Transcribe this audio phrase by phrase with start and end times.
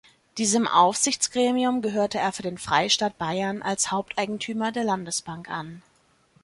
[0.39, 5.83] Diesem Aufsichtsgremium gehörte er für den Freistaat Bayern als Haupteigentümer der Landesbank an.